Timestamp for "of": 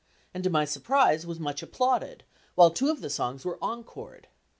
2.89-3.01